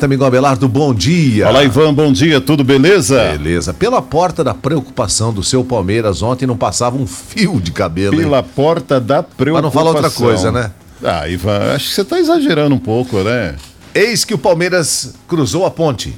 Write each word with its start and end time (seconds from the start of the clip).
Amigo 0.00 0.24
Abelardo, 0.24 0.68
bom 0.68 0.94
dia. 0.94 1.46
Fala, 1.46 1.64
Ivan, 1.64 1.92
bom 1.92 2.12
dia, 2.12 2.40
tudo 2.40 2.62
beleza? 2.62 3.32
Beleza. 3.36 3.74
Pela 3.74 4.00
porta 4.00 4.44
da 4.44 4.54
preocupação 4.54 5.32
do 5.32 5.42
seu 5.42 5.64
Palmeiras, 5.64 6.22
ontem 6.22 6.46
não 6.46 6.56
passava 6.56 6.96
um 6.96 7.04
fio 7.04 7.60
de 7.60 7.72
cabelo. 7.72 8.16
Pela 8.16 8.38
hein? 8.38 8.44
porta 8.54 9.00
da 9.00 9.24
preocupação. 9.24 9.54
Mas 9.54 9.62
não 9.64 9.72
fala 9.72 9.90
outra 9.90 10.08
coisa, 10.08 10.52
né? 10.52 10.70
Ah, 11.02 11.28
Ivan, 11.28 11.74
acho 11.74 11.88
que 11.88 11.94
você 11.96 12.02
está 12.02 12.20
exagerando 12.20 12.76
um 12.76 12.78
pouco, 12.78 13.24
né? 13.24 13.56
Eis 13.92 14.24
que 14.24 14.32
o 14.32 14.38
Palmeiras 14.38 15.14
cruzou 15.26 15.66
a 15.66 15.70
ponte. 15.72 16.14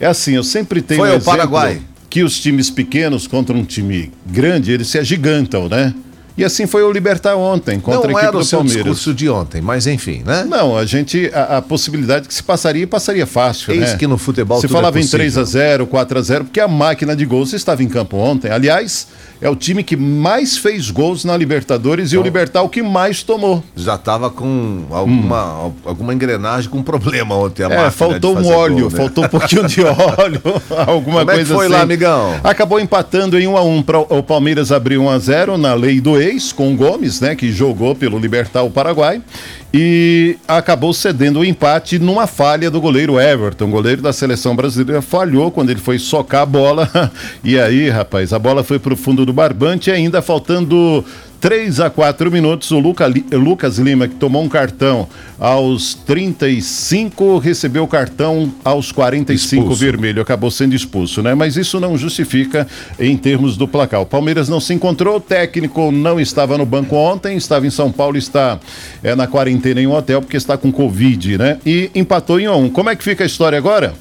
É 0.00 0.06
assim, 0.06 0.32
eu 0.32 0.42
sempre 0.42 0.82
tenho. 0.82 0.98
Foi 0.98 1.10
um 1.10 1.14
ao 1.14 1.20
Paraguai. 1.20 1.82
Que 2.08 2.24
os 2.24 2.36
times 2.36 2.68
pequenos 2.68 3.28
contra 3.28 3.56
um 3.56 3.64
time 3.64 4.10
grande, 4.26 4.72
eles 4.72 4.88
se 4.88 4.98
agigantam, 4.98 5.68
né? 5.68 5.94
E 6.36 6.44
assim 6.44 6.66
foi 6.66 6.82
o 6.82 6.90
Libertar 6.92 7.36
ontem 7.36 7.78
contra 7.80 8.08
não 8.10 8.16
a 8.16 8.20
equipe 8.20 8.26
era 8.26 8.36
o 8.36 8.40
do 8.40 8.44
seu 8.44 8.58
Palmeiras. 8.58 8.82
discurso 8.84 9.14
de 9.14 9.28
ontem, 9.28 9.60
mas 9.60 9.86
enfim, 9.86 10.22
né? 10.24 10.44
Não, 10.48 10.76
a 10.76 10.84
gente 10.84 11.30
a, 11.34 11.58
a 11.58 11.62
possibilidade 11.62 12.28
que 12.28 12.34
se 12.34 12.42
passaria 12.42 12.86
passaria 12.86 13.26
fácil, 13.26 13.72
Eis 13.72 13.92
né? 13.92 13.96
que 13.96 14.06
no 14.06 14.16
futebol 14.18 14.60
Se 14.60 14.66
tudo 14.66 14.76
falava 14.76 14.98
é 14.98 15.02
em 15.02 15.06
3 15.06 15.38
a 15.38 15.44
0, 15.44 15.86
4 15.86 16.18
a 16.18 16.22
0, 16.22 16.44
porque 16.44 16.60
a 16.60 16.68
máquina 16.68 17.14
de 17.14 17.24
gols 17.24 17.52
estava 17.52 17.82
em 17.82 17.88
campo 17.88 18.16
ontem. 18.16 18.50
Aliás, 18.50 19.08
é 19.40 19.48
o 19.48 19.56
time 19.56 19.82
que 19.82 19.96
mais 19.96 20.58
fez 20.58 20.90
gols 20.90 21.24
na 21.24 21.36
Libertadores 21.36 22.12
e 22.12 22.18
o 22.18 22.22
Libertar 22.22 22.62
o 22.62 22.68
que 22.68 22.82
mais 22.82 23.22
tomou. 23.22 23.62
Já 23.74 23.94
estava 23.94 24.28
com 24.28 24.84
alguma, 24.90 25.66
hum. 25.66 25.72
alguma 25.84 26.12
engrenagem 26.12 26.68
com 26.68 26.82
problema 26.82 27.34
ontem. 27.34 27.64
A 27.64 27.70
é, 27.70 27.90
faltou 27.90 28.36
um 28.38 28.46
óleo, 28.46 28.82
gol, 28.82 28.90
né? 28.90 28.96
faltou 28.96 29.24
um 29.24 29.28
pouquinho 29.28 29.66
de 29.66 29.80
óleo, 29.82 30.42
alguma 30.86 31.20
Como 31.20 31.26
coisa 31.26 31.40
é 31.40 31.44
que 31.44 31.44
foi 31.46 31.66
assim. 31.66 31.74
lá, 31.74 31.80
amigão? 31.80 32.40
Acabou 32.44 32.78
empatando 32.78 33.38
em 33.38 33.46
1 33.46 33.56
a 33.56 33.62
1 33.62 33.84
O 34.10 34.22
Palmeiras 34.22 34.70
abriu 34.70 35.02
1 35.04 35.08
a 35.10 35.18
0 35.18 35.58
na 35.58 35.72
lei 35.72 36.00
do 36.00 36.19
ex 36.20 36.52
com 36.52 36.76
Gomes, 36.76 37.20
né, 37.20 37.34
que 37.34 37.50
jogou 37.50 37.94
pelo 37.94 38.18
Libertar 38.18 38.62
o 38.62 38.70
Paraguai 38.70 39.22
e 39.72 40.36
acabou 40.48 40.92
cedendo 40.92 41.40
o 41.40 41.44
empate 41.44 41.98
numa 41.98 42.26
falha 42.26 42.70
do 42.70 42.80
goleiro 42.80 43.20
Everton. 43.20 43.66
O 43.66 43.70
goleiro 43.70 44.02
da 44.02 44.12
seleção 44.12 44.56
brasileira 44.56 45.00
falhou 45.00 45.50
quando 45.50 45.70
ele 45.70 45.80
foi 45.80 45.98
socar 45.98 46.42
a 46.42 46.46
bola. 46.46 46.90
E 47.42 47.58
aí, 47.58 47.88
rapaz, 47.88 48.32
a 48.32 48.38
bola 48.38 48.62
foi 48.62 48.78
para 48.78 48.92
o 48.92 48.96
fundo 48.96 49.24
do 49.24 49.32
barbante, 49.32 49.90
ainda 49.90 50.20
faltando 50.20 51.04
3 51.40 51.80
a 51.80 51.88
4 51.88 52.30
minutos, 52.30 52.70
o 52.70 52.78
Luca, 52.78 53.10
Lucas 53.32 53.78
Lima, 53.78 54.06
que 54.06 54.14
tomou 54.16 54.42
um 54.42 54.48
cartão 54.48 55.08
aos 55.38 55.94
35, 55.94 57.38
recebeu 57.38 57.84
o 57.84 57.88
cartão 57.88 58.52
aos 58.62 58.92
45 58.92 59.62
expulso. 59.62 59.80
vermelho, 59.80 60.20
acabou 60.20 60.50
sendo 60.50 60.74
expulso, 60.74 61.22
né? 61.22 61.34
Mas 61.34 61.56
isso 61.56 61.80
não 61.80 61.96
justifica 61.96 62.68
em 62.98 63.16
termos 63.16 63.56
do 63.56 63.66
placar. 63.66 64.02
O 64.02 64.06
Palmeiras 64.06 64.50
não 64.50 64.60
se 64.60 64.74
encontrou, 64.74 65.16
o 65.16 65.20
técnico 65.20 65.90
não 65.90 66.20
estava 66.20 66.58
no 66.58 66.66
banco 66.66 66.94
ontem, 66.94 67.38
estava 67.38 67.66
em 67.66 67.70
São 67.70 67.90
Paulo, 67.90 68.18
está 68.18 68.60
é, 69.02 69.14
na 69.14 69.26
quarentena 69.26 69.59
em 69.68 69.86
um 69.86 69.92
hotel 69.92 70.20
porque 70.20 70.36
está 70.36 70.56
com 70.56 70.72
Covid, 70.72 71.38
né? 71.38 71.58
E 71.64 71.90
empatou 71.94 72.40
em 72.40 72.48
1 72.48 72.56
um. 72.56 72.70
Como 72.70 72.90
é 72.90 72.96
que 72.96 73.04
fica 73.04 73.24
a 73.24 73.26
história 73.26 73.56
agora? 73.58 73.94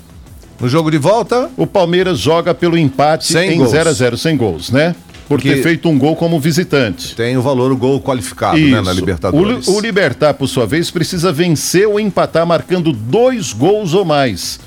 No 0.59 0.67
jogo 0.67 0.91
de 0.91 0.97
volta, 0.97 1.49
o 1.55 1.65
Palmeiras 1.65 2.19
joga 2.19 2.53
pelo 2.53 2.77
empate 2.77 3.27
sem 3.27 3.61
em 3.61 3.65
0 3.65 3.89
a 3.89 3.93
0 3.93 4.17
sem 4.17 4.35
gols, 4.35 4.71
né? 4.71 4.95
por 5.29 5.39
ter 5.39 5.61
feito 5.61 5.87
um 5.87 5.97
gol 5.97 6.15
como 6.15 6.39
visitante. 6.39 7.15
Tem 7.15 7.37
o 7.37 7.41
valor 7.41 7.71
o 7.71 7.77
gol 7.77 8.01
qualificado 8.01 8.57
né, 8.57 8.81
na 8.81 8.91
Libertadores. 8.91 9.67
O, 9.67 9.75
o 9.75 9.79
Libertar, 9.79 10.33
por 10.33 10.47
sua 10.47 10.65
vez, 10.65 10.89
precisa 10.89 11.31
vencer 11.31 11.87
ou 11.87 11.99
empatar 11.99 12.47
marcando 12.47 12.91
dois 12.91 13.53
gols 13.53 13.93
ou 13.93 14.03
mais. 14.03 14.59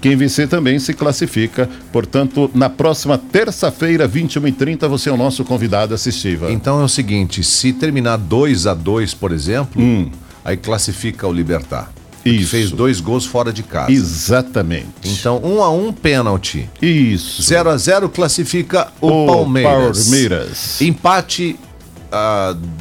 Quem 0.00 0.16
vencer 0.16 0.48
também 0.48 0.78
se 0.78 0.94
classifica. 0.94 1.68
Portanto, 1.92 2.50
na 2.54 2.70
próxima 2.70 3.18
terça-feira, 3.18 4.08
21h30, 4.08 4.88
você 4.88 5.10
é 5.10 5.12
o 5.12 5.18
nosso 5.18 5.44
convidado 5.44 5.92
assistiva. 5.94 6.50
Então 6.50 6.80
é 6.80 6.84
o 6.84 6.88
seguinte: 6.88 7.42
se 7.42 7.74
terminar 7.74 8.16
2 8.16 8.66
a 8.66 8.72
2 8.72 9.12
por 9.12 9.32
exemplo, 9.32 9.82
hum. 9.82 10.10
Aí 10.46 10.56
classifica 10.56 11.26
o 11.26 11.32
Libertar. 11.32 11.90
Isso. 12.24 12.50
fez 12.50 12.70
dois 12.72 13.00
gols 13.00 13.24
fora 13.24 13.52
de 13.52 13.62
casa. 13.62 13.92
Exatamente. 13.92 14.86
Então, 15.04 15.40
um 15.44 15.62
a 15.62 15.70
um 15.70 15.92
pênalti. 15.92 16.68
Isso. 16.82 17.42
0 17.42 17.70
a 17.70 17.76
0 17.76 18.08
classifica 18.08 18.88
o, 19.00 19.24
o 19.24 19.26
Palmeiras. 19.26 20.04
Palmeiras. 20.04 20.80
Empate 20.80 21.56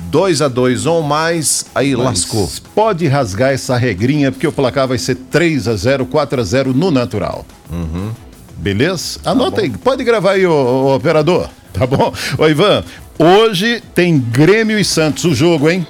2 0.09 0.41
uh, 0.41 0.43
a 0.43 0.47
2 0.47 0.85
ou 0.87 1.03
mais, 1.03 1.65
aí 1.75 1.95
Mas 1.95 2.05
lascou. 2.05 2.49
Pode 2.73 3.07
rasgar 3.07 3.51
essa 3.51 3.77
regrinha, 3.77 4.31
porque 4.31 4.47
o 4.47 4.51
placar 4.51 4.87
vai 4.87 4.97
ser 4.97 5.15
3 5.15 5.67
a 5.67 5.75
0 5.75 6.05
4 6.07 6.41
a 6.41 6.43
0 6.43 6.73
no 6.73 6.89
natural. 6.89 7.45
Uhum. 7.71 8.11
Beleza? 8.57 9.19
Anota 9.23 9.57
tá 9.57 9.61
aí. 9.61 9.69
Pode 9.69 10.03
gravar 10.03 10.31
aí, 10.31 10.45
o 10.45 10.95
operador. 10.95 11.49
Tá 11.71 11.85
bom? 11.85 12.11
Ô, 12.37 12.47
Ivan, 12.47 12.83
hoje 13.19 13.83
tem 13.93 14.17
Grêmio 14.17 14.79
e 14.79 14.85
Santos 14.85 15.25
o 15.25 15.35
jogo, 15.35 15.69
hein? 15.69 15.85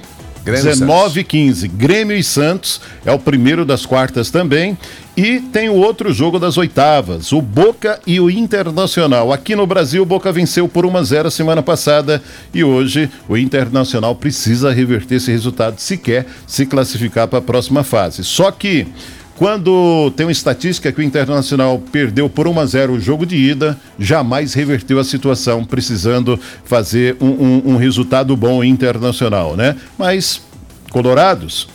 Grêmio 0.46 0.62
19 0.62 1.20
e 1.20 1.24
15. 1.24 1.68
Grêmio 1.68 2.16
e 2.16 2.22
Santos 2.22 2.80
é 3.04 3.10
o 3.10 3.18
primeiro 3.18 3.64
das 3.64 3.84
quartas 3.84 4.30
também. 4.30 4.78
E 5.16 5.40
tem 5.40 5.68
o 5.68 5.74
outro 5.74 6.12
jogo 6.12 6.38
das 6.38 6.56
oitavas, 6.56 7.32
o 7.32 7.42
Boca 7.42 7.98
e 8.06 8.20
o 8.20 8.30
Internacional. 8.30 9.32
Aqui 9.32 9.56
no 9.56 9.66
Brasil, 9.66 10.02
o 10.02 10.06
Boca 10.06 10.30
venceu 10.30 10.68
por 10.68 10.86
1 10.86 10.96
a 10.96 11.02
0 11.02 11.30
semana 11.32 11.62
passada 11.62 12.22
e 12.54 12.62
hoje 12.62 13.10
o 13.28 13.36
Internacional 13.36 14.14
precisa 14.14 14.72
reverter 14.72 15.16
esse 15.16 15.32
resultado 15.32 15.80
se 15.80 15.96
quer 15.96 16.26
se 16.46 16.64
classificar 16.64 17.26
para 17.26 17.40
a 17.40 17.42
próxima 17.42 17.82
fase. 17.82 18.22
Só 18.22 18.52
que 18.52 18.86
quando 19.36 20.10
tem 20.16 20.26
uma 20.26 20.32
estatística 20.32 20.90
que 20.90 21.00
o 21.00 21.02
Internacional 21.02 21.78
perdeu 21.92 22.28
por 22.28 22.48
1 22.48 22.60
a 22.60 22.66
0 22.66 22.92
o 22.94 23.00
jogo 23.00 23.26
de 23.26 23.36
ida, 23.36 23.78
jamais 23.98 24.54
reverteu 24.54 24.98
a 24.98 25.04
situação, 25.04 25.64
precisando 25.64 26.38
fazer 26.64 27.16
um, 27.20 27.26
um, 27.26 27.62
um 27.66 27.76
resultado 27.76 28.36
bom 28.36 28.64
internacional, 28.64 29.56
né? 29.56 29.76
Mas, 29.98 30.40
Colorados, 30.90 31.68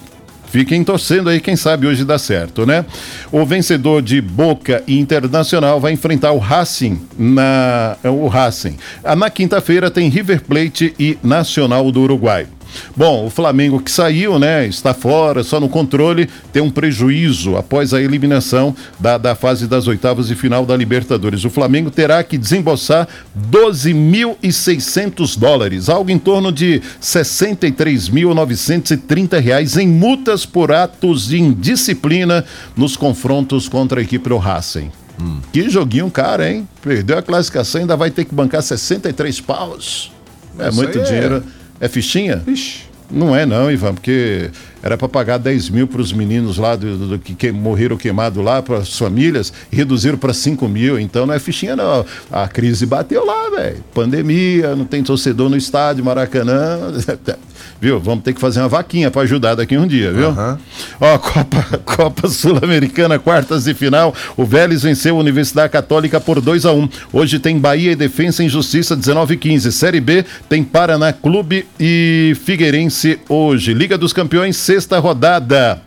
Fiquem 0.52 0.84
torcendo 0.84 1.30
aí, 1.30 1.40
quem 1.40 1.56
sabe 1.56 1.88
hoje 1.88 2.04
dá 2.04 2.20
certo, 2.20 2.66
né? 2.66 2.84
O 3.32 3.46
vencedor 3.46 4.02
de 4.02 4.20
Boca 4.20 4.84
Internacional 4.86 5.80
vai 5.80 5.94
enfrentar 5.94 6.34
o 6.34 6.40
Racing 6.40 7.00
na 7.18 7.96
o 8.04 8.28
Racing. 8.28 8.76
Na 9.18 9.30
quinta-feira 9.30 9.90
tem 9.90 10.10
River 10.10 10.42
Plate 10.44 10.94
e 11.00 11.18
Nacional 11.24 11.90
do 11.90 12.02
Uruguai. 12.02 12.48
Bom, 12.96 13.26
o 13.26 13.30
Flamengo 13.30 13.80
que 13.80 13.92
saiu, 13.92 14.40
né, 14.40 14.66
está 14.68 14.94
fora, 14.94 15.44
só 15.44 15.60
no 15.60 15.68
controle, 15.70 16.30
tem 16.52 16.62
um 16.62 16.70
prejuízo 16.70 17.58
após 17.58 17.94
a 17.94 18.02
eliminação 18.02 18.76
da, 19.00 19.18
da 19.18 19.34
fase 19.36 19.68
das 19.68 19.88
oitavas 19.88 20.28
de 20.28 20.36
final 20.36 20.66
da 20.66 20.76
Libertadores. 20.76 21.46
O 21.46 21.50
Flamengo 21.50 21.90
terá 21.90 22.22
que 22.24 22.38
desembolsar 22.38 23.08
12.600 23.50 25.38
dólares, 25.38 25.88
algo 25.90 26.12
em 26.12 26.20
torno 26.20 26.52
de 26.52 26.82
63.930 27.02 29.40
reais 29.40 29.78
em 29.78 29.88
multas 29.88 30.46
por 30.46 30.72
atos 30.72 31.28
de 31.28 31.40
indisciplina 31.40 32.44
nos 32.76 32.98
confrontos 32.98 33.70
contra 33.70 34.00
a 34.00 34.04
equipe 34.04 34.30
do 34.30 34.38
Racing. 34.38 34.92
Hum. 35.20 35.40
Que 35.52 35.70
joguinho 35.70 36.10
cara, 36.10 36.50
hein? 36.50 36.66
Perdeu 36.82 37.18
a 37.18 37.22
classificação, 37.22 37.82
ainda 37.82 37.96
vai 37.96 38.10
ter 38.10 38.26
que 38.26 38.34
bancar 38.34 38.64
63 38.64 39.40
paus. 39.42 40.12
É 40.58 40.70
Isso 40.70 40.78
muito 40.78 41.00
dinheiro. 41.02 41.44
É 41.58 41.61
é 41.82 41.90
fichinha? 41.90 42.42
Ixi. 42.48 42.84
Não 43.10 43.36
é 43.36 43.46
não, 43.46 43.70
Ivan, 43.70 43.94
porque 43.94 44.50
era 44.82 44.98
para 44.98 45.08
pagar 45.08 45.38
10 45.38 45.70
mil 45.70 45.88
para 45.88 46.02
os 46.02 46.12
meninos 46.12 46.58
lá 46.58 46.76
do, 46.76 46.98
do, 46.98 47.08
do 47.08 47.20
que, 47.20 47.34
que, 47.34 47.52
morreram 47.52 47.98
queimados 47.98 48.44
lá, 48.44 48.62
para 48.62 48.78
as 48.78 48.98
famílias, 48.98 49.52
e 49.72 49.76
reduziram 49.76 50.18
para 50.18 50.34
5 50.34 50.68
mil. 50.68 51.00
Então 51.00 51.26
não 51.26 51.34
é 51.34 51.40
fichinha, 51.40 51.76
não. 51.76 52.06
A 52.32 52.48
crise 52.48 52.86
bateu 52.86 53.26
lá, 53.26 53.50
velho. 53.50 53.84
Pandemia, 53.94 54.76
não 54.76 54.86
tem 54.86 55.04
torcedor 55.04 55.50
no 55.50 55.58
estádio, 55.58 56.04
Maracanã. 56.04 56.80
viu? 57.82 58.00
Vamos 58.00 58.24
ter 58.24 58.34
que 58.34 58.40
fazer 58.40 58.60
uma 58.60 58.70
vaquinha 58.70 59.10
para 59.10 59.24
ajudar 59.24 59.56
daqui 59.56 59.76
um 59.76 59.88
dia, 59.88 60.14
viu? 60.14 60.30
Uhum. 60.30 60.58
Ó, 61.00 61.18
Copa, 61.18 61.64
Copa 61.84 62.30
Sul-Americana, 62.30 63.18
quartas 63.18 63.64
de 63.64 63.74
final. 63.74 64.14
O 64.38 64.46
Vélez 64.46 64.84
venceu 64.84 65.18
a 65.18 65.20
Universidade 65.20 65.74
Católica 65.74 66.20
por 66.20 66.40
2 66.40 66.66
a 66.66 66.72
1 66.72 66.90
Hoje 67.12 67.40
tem 67.40 67.58
Bahia 67.58 67.94
e 67.94 67.96
Defensa 67.96 68.44
em 68.44 68.50
Justiça 68.50 68.96
19 68.96 69.34
e 69.34 69.38
15. 69.38 69.72
Série 69.72 70.00
B 70.00 70.24
tem 70.48 70.64
Paraná 70.64 71.12
Clube 71.12 71.66
e 71.80 72.38
Figueirense 72.46 73.20
hoje. 73.28 73.74
Liga 73.74 73.98
dos 73.98 74.14
Campeões, 74.14 74.58
sexta 74.72 75.00
rodada. 75.00 75.82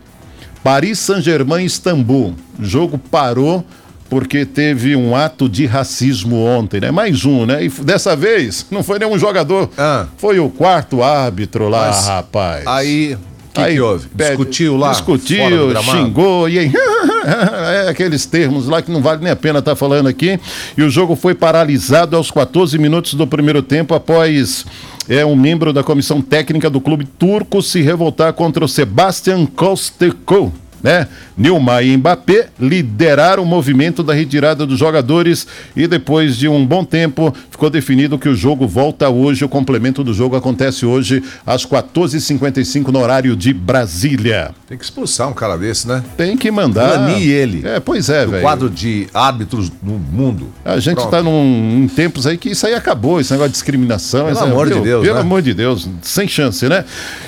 Paris 0.62 0.98
Saint-Germain 0.98 1.64
Istambul. 1.64 2.34
O 2.58 2.64
jogo 2.64 2.98
parou 2.98 3.64
porque 4.10 4.44
teve 4.44 4.94
um 4.94 5.16
ato 5.16 5.48
de 5.48 5.64
racismo 5.64 6.36
ontem, 6.44 6.80
né? 6.80 6.90
Mais 6.90 7.24
um, 7.24 7.46
né? 7.46 7.64
E 7.64 7.68
dessa 7.70 8.14
vez 8.14 8.66
não 8.70 8.82
foi 8.82 8.98
nenhum 8.98 9.18
jogador, 9.18 9.70
ah. 9.78 10.06
foi 10.18 10.38
o 10.38 10.50
quarto 10.50 11.02
árbitro 11.02 11.70
lá, 11.70 11.86
Mas, 11.86 12.06
rapaz. 12.06 12.66
Aí, 12.66 13.16
que 13.54 13.60
aí 13.62 13.74
que 13.74 13.80
houve? 13.80 14.06
Discutiu 14.14 14.76
lá? 14.76 14.90
Discutiu, 14.90 15.82
xingou 15.82 16.46
e 16.46 16.58
aí. 16.58 16.72
é 17.86 17.88
aqueles 17.88 18.26
termos 18.26 18.68
lá 18.68 18.82
que 18.82 18.90
não 18.90 19.00
vale 19.00 19.22
nem 19.22 19.32
a 19.32 19.36
pena 19.36 19.60
estar 19.60 19.72
tá 19.72 19.76
falando 19.76 20.08
aqui. 20.08 20.38
E 20.76 20.82
o 20.82 20.90
jogo 20.90 21.16
foi 21.16 21.34
paralisado 21.34 22.16
aos 22.16 22.30
14 22.30 22.78
minutos 22.78 23.14
do 23.14 23.26
primeiro 23.26 23.62
tempo 23.62 23.94
após 23.94 24.66
é 25.08 25.24
um 25.24 25.36
membro 25.36 25.72
da 25.72 25.82
comissão 25.82 26.22
técnica 26.22 26.70
do 26.70 26.80
clube 26.80 27.04
turco 27.04 27.62
se 27.62 27.80
revoltar 27.80 28.32
contra 28.32 28.64
o 28.64 28.68
Sebastian 28.68 29.46
Kosteko 29.46 30.52
né? 30.84 31.08
Nilmar 31.34 31.82
e 31.82 31.96
Mbappé 31.96 32.48
lideraram 32.60 33.42
o 33.42 33.46
movimento 33.46 34.02
da 34.02 34.12
retirada 34.12 34.66
dos 34.66 34.78
jogadores 34.78 35.46
e 35.74 35.88
depois 35.88 36.36
de 36.36 36.46
um 36.46 36.64
bom 36.64 36.84
tempo 36.84 37.34
ficou 37.50 37.70
definido 37.70 38.18
que 38.18 38.28
o 38.28 38.34
jogo 38.36 38.68
volta 38.68 39.08
hoje. 39.08 39.46
O 39.46 39.48
complemento 39.48 40.04
do 40.04 40.12
jogo 40.12 40.36
acontece 40.36 40.84
hoje 40.84 41.22
às 41.46 41.64
14h55 41.64 42.88
no 42.88 43.00
horário 43.00 43.34
de 43.34 43.54
Brasília. 43.54 44.50
Tem 44.68 44.76
que 44.76 44.84
expulsar 44.84 45.28
um 45.28 45.32
cara 45.32 45.56
desse, 45.56 45.88
né? 45.88 46.04
Tem 46.18 46.36
que 46.36 46.50
mandar. 46.50 46.98
Banir 46.98 47.30
ele. 47.30 47.66
É, 47.66 47.80
pois 47.80 48.10
é, 48.10 48.26
velho. 48.26 48.42
quadro 48.42 48.68
de 48.68 49.06
árbitros 49.14 49.72
no 49.82 49.94
mundo. 49.94 50.48
A 50.62 50.78
gente 50.78 50.98
está 50.98 51.20
em 51.20 51.88
tempos 51.88 52.26
aí 52.26 52.36
que 52.36 52.50
isso 52.50 52.66
aí 52.66 52.74
acabou, 52.74 53.20
esse 53.20 53.32
negócio 53.32 53.48
de 53.50 53.54
discriminação. 53.54 54.26
Pelo 54.26 54.38
amor 54.38 54.68
de 54.68 54.80
Deus. 54.80 55.02
Pelo 55.02 55.14
né? 55.14 55.20
amor 55.22 55.40
de 55.40 55.54
Deus, 55.54 55.88
sem 56.02 56.28
chance, 56.28 56.68
né? 56.68 56.84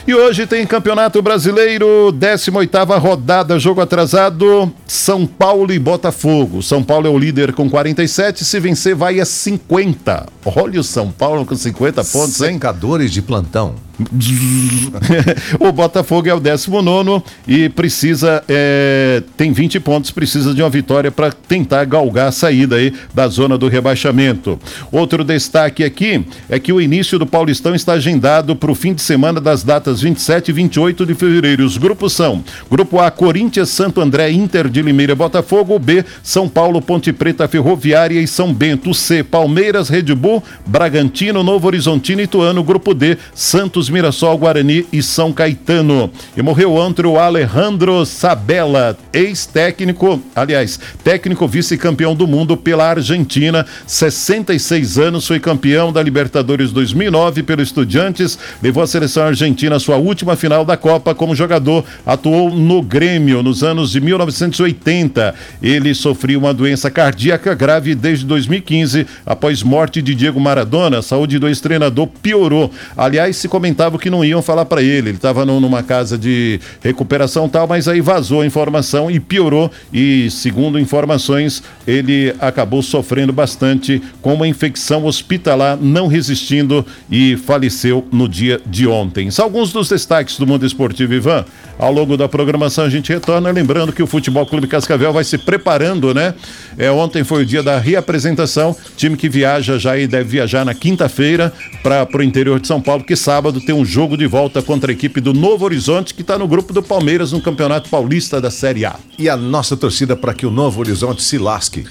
E 0.06 0.14
hoje 0.14 0.47
tem 0.47 0.67
Campeonato 0.67 1.23
Brasileiro, 1.23 2.12
18 2.12 2.76
rodada, 2.99 3.45
jogo 3.58 3.81
atrasado, 3.81 4.72
São 4.87 5.26
Paulo 5.26 5.72
e 5.72 5.78
Botafogo. 5.78 6.62
São 6.62 6.82
Paulo 6.82 7.06
é 7.06 7.10
o 7.10 7.19
líder 7.19 7.52
com 7.52 7.69
47, 7.69 8.44
se 8.44 8.60
vencer 8.60 8.94
vai 8.94 9.20
a 9.20 9.25
50. 9.25 10.26
Olha 10.44 10.81
o 10.81 10.84
São 10.84 11.10
Paulo 11.10 11.44
com 11.46 11.54
50 11.54 12.04
pontos, 12.04 12.40
hein? 12.40 12.54
Secadores 12.54 13.12
de 13.12 13.22
plantão. 13.22 13.87
o 15.58 15.72
Botafogo 15.72 16.28
é 16.28 16.34
o 16.34 16.40
19 16.40 17.22
e 17.48 17.69
precisa, 17.70 18.43
é, 18.46 19.22
tem 19.37 19.52
20 19.52 19.81
pontos, 19.81 20.10
precisa 20.10 20.52
de 20.52 20.62
uma 20.62 20.69
vitória 20.69 21.10
para 21.10 21.32
tentar 21.32 21.84
galgar 21.87 22.28
a 22.28 22.32
saída 22.32 22.76
aí 22.76 22.93
da 23.14 23.26
zona 23.28 23.56
do 23.56 23.69
rebaixamento. 23.69 24.58
Outro 24.93 25.25
destaque 25.25 25.82
aqui 25.82 26.25
é 26.48 26.58
que 26.58 26.72
o 26.72 26.81
início 26.81 27.19
do 27.19 27.26
Paulistão 27.26 27.75
está 27.75 27.94
agendado 27.94 28.54
para 28.54 28.70
o 28.70 28.75
fim 28.75 28.93
de 28.93 29.02
semana 29.02 29.40
das 29.40 29.62
datas 29.62 30.02
27 30.02 30.48
e 30.48 30.52
28 30.52 31.06
de 31.06 31.14
fevereiro. 31.14 31.64
Os 31.64 31.78
grupos 31.78 32.12
são: 32.12 32.44
Grupo 32.70 33.00
A, 33.00 33.10
Corinthians, 33.10 33.36
Santo 33.67 34.00
André, 34.00 34.31
Inter 34.31 34.69
de 34.69 34.81
Limeira, 34.81 35.15
Botafogo. 35.15 35.79
B, 35.79 36.05
São 36.23 36.49
Paulo, 36.49 36.81
Ponte 36.81 37.12
Preta, 37.12 37.47
Ferroviária 37.47 38.21
e 38.21 38.27
São 38.27 38.53
Bento. 38.53 38.94
C, 38.94 39.23
Palmeiras, 39.23 39.91
Red 39.91 40.15
Bull, 40.15 40.43
Bragantino, 40.65 41.43
Novo 41.43 41.67
Horizontino 41.67 42.23
Ituano. 42.23 42.65
Grupo 42.65 42.94
D, 42.94 43.19
Santos, 43.35 43.91
Mirassol, 43.91 44.38
Guarani 44.38 44.87
e 44.91 45.03
São 45.03 45.33
Caetano. 45.33 46.11
E 46.35 46.41
morreu 46.41 46.75
ontem 46.75 47.06
o 47.06 47.19
Alejandro 47.19 48.06
Sabella, 48.06 48.97
ex-técnico, 49.12 50.21
aliás, 50.35 50.81
técnico 51.05 51.47
vice-campeão 51.47 52.15
do 52.15 52.27
mundo 52.27 52.56
pela 52.56 52.89
Argentina, 52.89 53.67
66 53.87 54.99
anos, 54.99 55.27
foi 55.27 55.39
campeão 55.39 55.93
da 55.93 56.03
Libertadores 56.03 56.73
2009 56.73 57.43
pelo 57.43 57.62
Estudiantes, 57.62 58.39
levou 58.62 58.82
a 58.82 58.87
seleção 58.87 59.25
argentina 59.25 59.77
à 59.77 59.81
sua 59.81 59.97
última 59.97 60.37
final 60.37 60.65
da 60.65 60.77
Copa 60.77 61.15
como 61.15 61.35
jogador, 61.35 61.85
atuou 62.06 62.50
no 62.50 62.81
Grêmio 62.82 63.25
nos 63.43 63.62
anos 63.62 63.93
de 63.93 64.00
1980. 64.00 65.34
Ele 65.62 65.94
sofreu 65.94 66.40
uma 66.40 66.52
doença 66.52 66.90
cardíaca 66.90 67.55
grave 67.55 67.94
desde 67.94 68.26
2015, 68.26 69.06
após 69.25 69.62
morte 69.62 70.02
de 70.02 70.14
Diego 70.14 70.40
Maradona. 70.40 70.99
A 70.99 71.02
saúde 71.02 71.38
do 71.38 71.46
ex-treinador 71.46 72.08
piorou. 72.20 72.70
Aliás, 72.96 73.37
se 73.37 73.49
comentar 73.49 73.76
comentavam 73.76 73.99
que 73.99 74.08
não 74.08 74.25
iam 74.25 74.40
falar 74.40 74.64
para 74.64 74.82
ele. 74.82 75.11
Ele 75.11 75.17
estava 75.17 75.44
numa 75.44 75.82
casa 75.82 76.17
de 76.17 76.58
recuperação 76.82 77.49
tal, 77.49 77.67
mas 77.67 77.87
aí 77.87 78.00
vazou 78.00 78.40
a 78.40 78.46
informação 78.46 79.11
e 79.11 79.20
piorou. 79.20 79.70
E 79.93 80.31
segundo 80.31 80.79
informações, 80.79 81.62
ele 81.87 82.34
acabou 82.40 82.82
sofrendo 82.82 83.32
bastante 83.32 84.00
com 84.22 84.34
uma 84.34 84.49
infecção 84.49 85.05
hospitalar, 85.05 85.76
não 85.81 86.06
resistindo 86.06 86.84
e 87.11 87.37
faleceu 87.37 88.06
no 88.11 88.29
dia 88.29 88.61
de 88.67 88.87
ontem. 88.87 89.31
São 89.31 89.44
alguns 89.44 89.72
dos 89.72 89.88
destaques 89.88 90.38
do 90.38 90.46
mundo 90.46 90.64
esportivo, 90.64 91.14
Ivan. 91.14 91.44
Ao 91.79 91.93
longo 91.93 92.17
da 92.17 92.26
programação 92.26 92.84
a 92.84 92.88
gente 92.88 93.06
retorna, 93.12 93.50
lembrando 93.50 93.93
que 93.93 94.03
o 94.03 94.06
Futebol 94.06 94.47
Clube 94.47 94.67
Cascavel 94.67 95.12
vai 95.12 95.25
se 95.25 95.38
preparando, 95.38 96.14
né? 96.14 96.35
É, 96.79 96.91
ontem 96.91 97.25
foi 97.25 97.43
o 97.43 97.47
dia 97.47 97.62
da 97.62 97.79
reapresentação, 97.79 98.76
time 98.97 99.17
que 99.17 99.29
viaja 99.29 99.79
já 99.79 99.97
e 99.97 100.06
deve 100.06 100.29
viajar 100.29 100.64
na 100.64 100.75
quinta-feira 100.75 101.53
para 101.82 102.08
o 102.19 102.23
interior 102.23 102.61
de 102.61 102.67
São 102.67 102.81
Paulo, 102.81 103.05
que 103.05 103.17
sábado 103.17 103.61
tem 103.61 103.75
um 103.75 103.85
jogo 103.85 104.17
de 104.17 104.26
volta 104.26 104.62
contra 104.62 104.91
a 104.91 104.94
equipe 104.94 105.20
do 105.20 105.32
Novo 105.32 105.64
Horizonte, 105.64 106.14
que 106.14 106.23
está 106.23 106.38
no 106.38 106.49
grupo 106.49 106.73
do 106.73 106.82
Palmeiras 106.82 107.32
no 107.32 107.41
Campeonato 107.41 107.88
Paulista 107.88 108.41
da 108.41 108.50
Série 108.50 108.85
A. 108.85 108.97
E 109.19 109.29
a 109.29 109.37
nossa 109.37 109.76
torcida 109.76 110.17
para 110.17 110.35
que 110.35 110.47
o 110.47 110.50
Novo 110.50 110.81
Horizonte 110.81 111.23
se 111.23 111.38
lasque. 111.38 111.85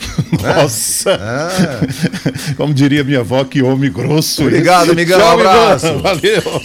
Nossa! 0.42 1.10
É. 1.10 2.54
Como 2.56 2.72
diria 2.72 3.04
minha 3.04 3.20
avó, 3.20 3.44
que 3.44 3.62
homem 3.62 3.90
grosso. 3.90 4.42
Obrigado, 4.42 4.92
amigão. 4.92 5.20
Um 5.20 5.32
abraço. 5.32 5.98
Valeu. 5.98 6.62